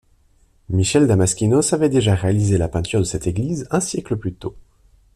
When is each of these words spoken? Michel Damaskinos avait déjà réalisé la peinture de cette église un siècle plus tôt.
Michel 0.69 1.05
Damaskinos 1.05 1.73
avait 1.73 1.87
déjà 1.87 2.15
réalisé 2.15 2.57
la 2.57 2.67
peinture 2.67 3.01
de 3.01 3.05
cette 3.05 3.27
église 3.27 3.67
un 3.69 3.79
siècle 3.79 4.15
plus 4.17 4.33
tôt. 4.33 4.55